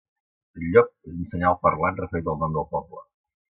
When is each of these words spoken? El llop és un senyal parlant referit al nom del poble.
El 0.59 0.63
llop 0.75 0.89
és 1.11 1.19
un 1.19 1.29
senyal 1.35 1.59
parlant 1.67 2.01
referit 2.01 2.33
al 2.35 2.41
nom 2.45 2.59
del 2.59 2.69
poble. 2.75 3.07